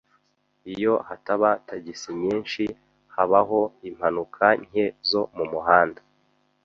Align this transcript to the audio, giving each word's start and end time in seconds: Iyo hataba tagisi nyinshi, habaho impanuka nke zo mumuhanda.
Iyo 0.73 0.93
hataba 1.07 1.49
tagisi 1.67 2.09
nyinshi, 2.23 2.63
habaho 3.15 3.59
impanuka 3.89 4.45
nke 4.65 4.85
zo 5.09 5.21
mumuhanda. 5.35 6.01